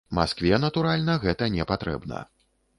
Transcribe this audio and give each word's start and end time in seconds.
Маскве, 0.19 0.55
натуральна, 0.63 1.19
гэта 1.27 1.51
не 1.59 1.69
патрэбна. 1.75 2.27